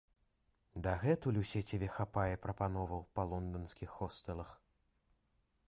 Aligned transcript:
Дагэтуль 0.87 1.37
у 1.41 1.43
сеціве 1.51 1.89
хапае 1.97 2.35
прапановаў 2.47 3.01
па 3.19 3.27
лонданскіх 3.33 3.89
хостэлах. 3.99 4.51